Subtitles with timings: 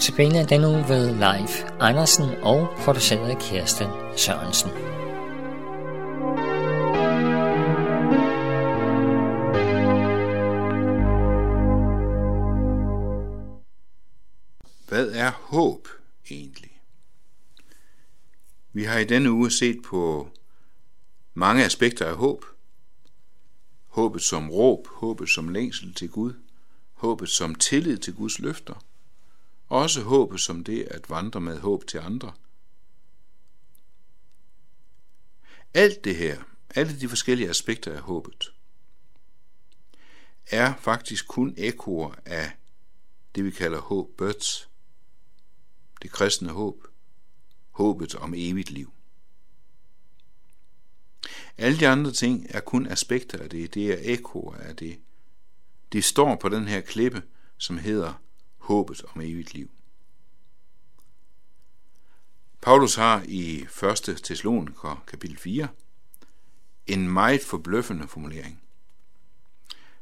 [0.00, 4.70] Notabene den uge ved Leif Andersen og produceret Kirsten Sørensen.
[14.88, 15.88] Hvad er håb
[16.30, 16.80] egentlig?
[18.72, 20.28] Vi har i denne uge set på
[21.34, 22.44] mange aspekter af håb.
[23.86, 26.32] Håbet som råb, håbet som længsel til Gud,
[26.92, 28.74] håbet som tillid til Guds løfter–
[29.70, 32.32] også håbet som det at vandre med håb til andre.
[35.74, 36.42] Alt det her,
[36.74, 38.52] alle de forskellige aspekter af håbet,
[40.46, 42.52] er faktisk kun ekoer af
[43.34, 44.68] det, vi kalder håbet,
[46.02, 46.86] det kristne håb,
[47.70, 48.92] håbet om evigt liv.
[51.58, 55.00] Alle de andre ting er kun aspekter af det, det er ekoer af det.
[55.92, 57.22] Det står på den her klippe,
[57.58, 58.22] som hedder
[58.60, 59.70] håbet om evigt liv.
[62.60, 63.66] Paulus har i
[64.08, 64.20] 1.
[64.24, 65.68] Thessaloniker kapitel 4
[66.86, 68.60] en meget forbløffende formulering.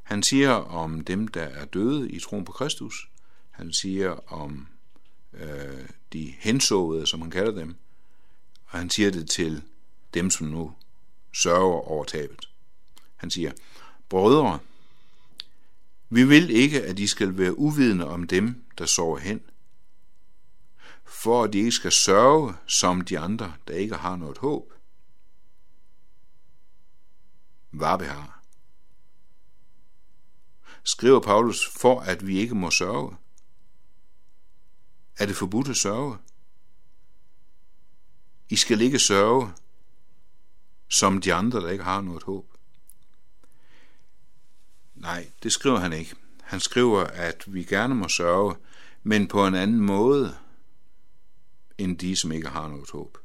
[0.02, 3.08] Han siger om dem, der er døde i troen på Kristus.
[3.50, 4.68] Han siger om
[5.32, 7.76] øh, de hensovede, som han kalder dem.
[8.64, 9.62] Og han siger det til
[10.14, 10.74] dem, som nu
[11.32, 12.48] sørger over tabet.
[13.16, 13.52] Han siger,
[14.08, 14.58] Brødre,
[16.10, 19.40] vi vil ikke, at de skal være uvidende om dem, der sover hen,
[21.04, 24.72] for at de ikke skal sørge som de andre, der ikke har noget håb.
[27.70, 28.42] Hvad har.
[30.84, 33.16] Skriver Paulus for, at vi ikke må sørge.
[35.16, 36.18] Er det forbudt at sørge?
[38.48, 39.52] I skal ikke sørge
[40.88, 42.57] som de andre, der ikke har noget håb.
[44.98, 46.16] Nej, det skriver han ikke.
[46.42, 48.56] Han skriver, at vi gerne må sørge,
[49.02, 50.36] men på en anden måde
[51.78, 53.18] end de, som ikke har noget håb.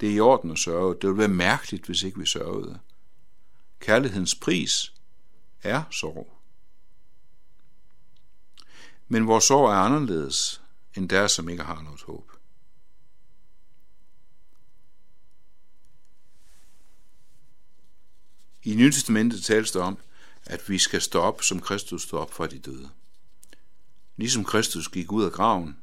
[0.00, 0.94] Det er i orden at sørge.
[0.94, 2.78] Det ville være mærkeligt, hvis ikke vi sørgede.
[3.80, 4.94] Kærlighedens pris
[5.62, 6.32] er sorg.
[9.08, 10.62] Men vores sorg er anderledes
[10.94, 12.32] end der, som ikke har noget håb.
[18.62, 19.98] I Nye Testamentet tales der om,
[20.48, 22.90] at vi skal stå op, som Kristus stod op for de døde.
[24.16, 25.76] Ligesom Kristus gik ud af graven,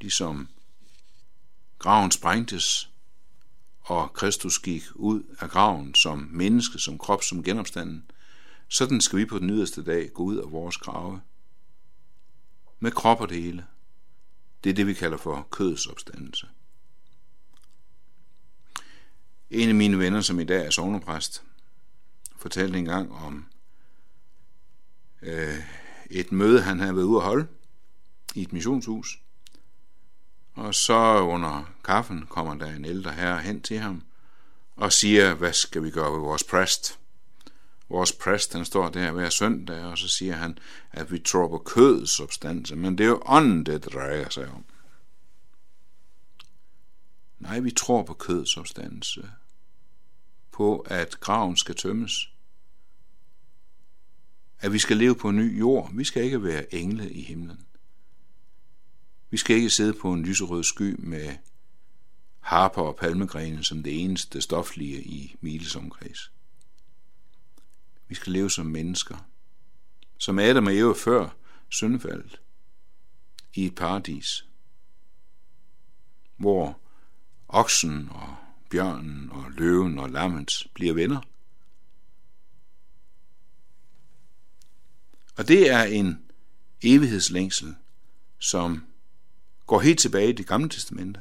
[0.00, 0.48] ligesom
[1.78, 2.90] graven sprængtes,
[3.80, 8.10] og Kristus gik ud af graven som menneske, som krop, som genopstanden,
[8.68, 11.20] sådan skal vi på den yderste dag gå ud af vores grave.
[12.80, 13.66] Med krop og det hele.
[14.64, 16.46] Det er det, vi kalder for kødets opstandelse.
[19.50, 21.44] En af mine venner, som i dag er sovnepræst,
[22.36, 23.51] fortalte en gang om
[25.22, 25.58] øh,
[26.10, 27.46] et møde, han havde været ude at holde
[28.34, 29.18] i et missionshus.
[30.54, 34.02] Og så under kaffen kommer der en ældre herre hen til ham
[34.76, 36.98] og siger, hvad skal vi gøre ved vores præst?
[37.88, 40.58] Vores præst, han står der hver søndag, og så siger han,
[40.92, 44.64] at vi tror på kødets substanser, men det er jo ånden, det drejer sig om.
[47.38, 49.30] Nej, vi tror på kødets substanse,
[50.52, 52.31] på at graven skal tømmes,
[54.62, 55.90] at vi skal leve på en ny jord.
[55.94, 57.66] Vi skal ikke være engle i himlen.
[59.30, 61.34] Vi skal ikke sidde på en lyserød sky med
[62.40, 66.32] harper og palmegrene som det eneste stoflige i Miles omkreds.
[68.08, 69.28] Vi skal leve som mennesker,
[70.18, 71.36] som Adam og Eva før
[71.68, 72.40] syndefaldet,
[73.54, 74.46] i et paradis,
[76.36, 76.80] hvor
[77.48, 78.36] oksen og
[78.70, 81.20] bjørnen og løven og lammet bliver venner.
[85.36, 86.30] Og det er en
[86.82, 87.76] evighedslængsel,
[88.38, 88.86] som
[89.66, 91.20] går helt tilbage i det gamle testamente,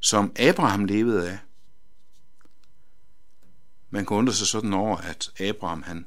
[0.00, 1.38] som Abraham levede af.
[3.90, 6.06] Man kan undre sig sådan over, at Abraham han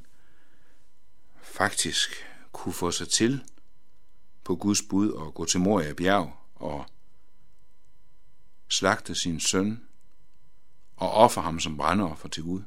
[1.42, 2.10] faktisk
[2.52, 3.44] kunne få sig til
[4.44, 6.86] på Guds bud og gå til Moria bjerg og
[8.68, 9.84] slagte sin søn
[10.96, 12.64] og offer ham som brandoffer til Gud.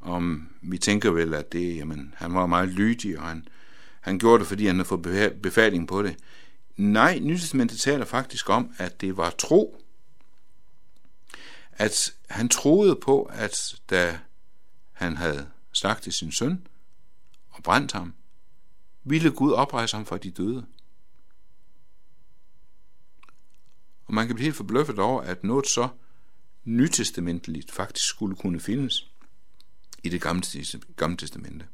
[0.00, 3.48] Om vi tænker vel, at det, jamen, han var meget lydig, og han
[4.08, 6.16] han gjorde det, fordi han havde fået befaling på det.
[6.76, 9.82] Nej, Nytestamentet taler faktisk om, at det var tro.
[11.72, 14.18] At han troede på, at da
[14.92, 16.66] han havde sagt til sin søn
[17.50, 18.14] og brændt ham,
[19.04, 20.66] ville Gud oprejse ham fra de døde.
[24.06, 25.88] Og man kan blive helt forbløffet over, at noget så
[26.64, 29.10] nytestamentligt faktisk skulle kunne findes
[30.02, 30.44] i det gamle,
[30.96, 31.66] gamle testamente.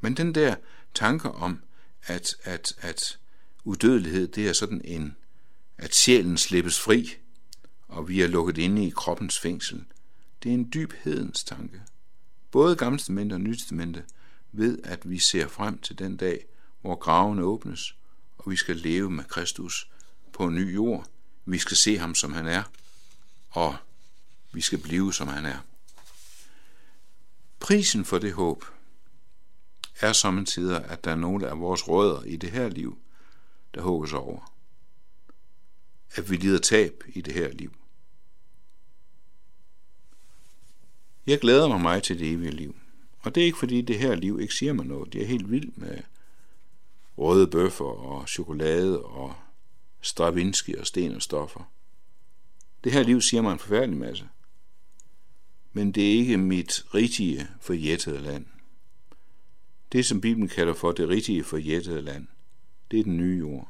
[0.00, 0.56] Men den der
[0.94, 1.62] tanke om,
[2.02, 3.18] at, at, at
[3.64, 5.16] udødelighed, det er sådan en,
[5.78, 7.10] at sjælen slippes fri,
[7.88, 9.84] og vi er lukket inde i kroppens fængsel,
[10.42, 11.82] det er en dyb hedens tanke.
[12.50, 14.04] Både Gamle Testamente og Nye Testamente
[14.52, 16.46] ved, at vi ser frem til den dag,
[16.80, 17.96] hvor graven åbnes,
[18.38, 19.90] og vi skal leve med Kristus
[20.32, 21.06] på en ny jord.
[21.44, 22.62] Vi skal se ham, som han er,
[23.50, 23.76] og
[24.52, 25.58] vi skal blive, som han er.
[27.58, 28.64] Prisen for det håb
[30.00, 32.98] er samtidig, at der er nogle af vores rødder i det her liv,
[33.74, 34.52] der hugges over.
[36.14, 37.72] At vi lider tab i det her liv.
[41.26, 42.76] Jeg glæder mig meget til det evige liv.
[43.18, 45.12] Og det er ikke fordi det her liv ikke siger mig noget.
[45.12, 45.98] Det er helt vildt med
[47.18, 49.34] røde bøffer og chokolade og
[50.00, 51.70] Stravinsky og sten og stoffer.
[52.84, 54.28] Det her liv siger mig en forfærdelig masse.
[55.76, 58.46] Men det er ikke mit rigtige forjættede land.
[59.92, 62.26] Det, som Bibelen kalder for det rigtige forjættede land,
[62.90, 63.68] det er den nye jord.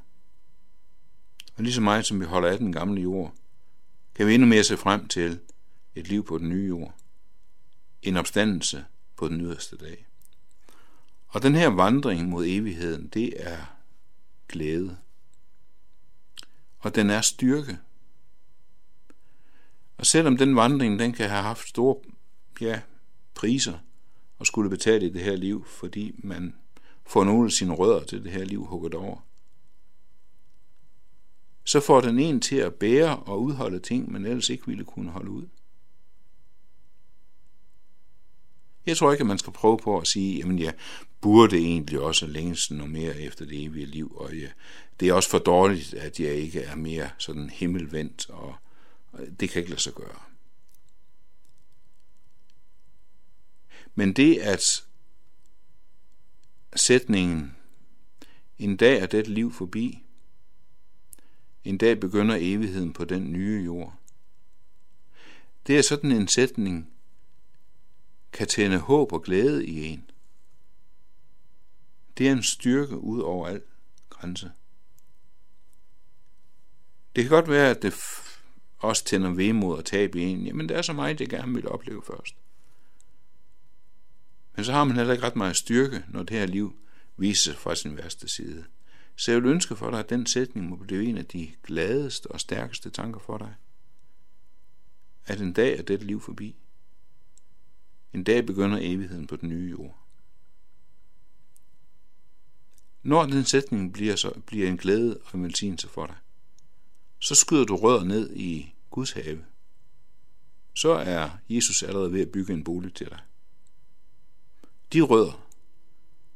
[1.57, 3.35] Og lige så meget som vi holder af den gamle jord,
[4.15, 5.41] kan vi endnu mere se frem til
[5.95, 6.95] et liv på den nye jord.
[8.03, 8.85] En opstandelse
[9.17, 10.07] på den yderste dag.
[11.27, 13.77] Og den her vandring mod evigheden, det er
[14.49, 14.97] glæde.
[16.79, 17.79] Og den er styrke.
[19.99, 21.97] Og selvom den vandring, den kan have haft store
[22.61, 22.81] ja,
[23.35, 23.79] priser
[24.39, 26.55] og skulle betale i det her liv, fordi man
[27.07, 29.27] får nogle af sine rødder til det her liv hugget over,
[31.65, 35.11] så får den en til at bære og udholde ting, man ellers ikke ville kunne
[35.11, 35.47] holde ud.
[38.87, 40.75] Jeg tror ikke, at man skal prøve på at sige, jamen jeg
[41.21, 44.49] burde egentlig også længes noget mere efter det evige liv, og ja,
[45.01, 48.55] det er også for dårligt, at jeg ikke er mere sådan himmelvendt, og, og
[49.41, 50.21] det kan ikke lade sig gøre.
[53.95, 54.87] Men det, at
[56.77, 57.57] sætningen,
[58.59, 60.03] en dag er dette liv forbi,
[61.65, 63.99] en dag begynder evigheden på den nye jord.
[65.67, 66.93] Det er sådan en sætning,
[68.33, 70.11] kan tænde håb og glæde i en.
[72.19, 73.63] Det er en styrke ud over al
[74.11, 74.53] grænse.
[77.17, 77.93] Det kan godt være, at det
[78.79, 80.47] også tænder vemod og tab i en.
[80.47, 82.37] Jamen, der er så meget, jeg gerne vil opleve først.
[84.57, 86.77] Men så har man heller ikke ret meget styrke, når det her liv
[87.17, 88.65] viser sig fra sin værste side.
[89.17, 92.27] Så jeg vil ønske for dig, at den sætning må blive en af de gladeste
[92.27, 93.55] og stærkeste tanker for dig.
[95.27, 96.57] At en dag er dette liv forbi.
[98.13, 100.07] En dag begynder evigheden på den nye jord.
[103.03, 106.17] Når den sætning bliver, så, bliver en glæde og en velsignelse for dig,
[107.27, 109.45] så skyder du rødder ned i Guds have.
[110.75, 113.21] Så er Jesus allerede ved at bygge en bolig til dig.
[114.93, 115.47] De rødder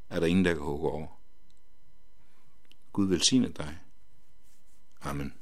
[0.09, 1.07] er der ingen, der kan hugge over.
[2.93, 3.77] Gud velsigne dig.
[5.01, 5.33] Amen.